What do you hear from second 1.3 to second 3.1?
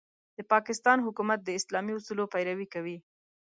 د اسلامي اصولو پيروي کوي.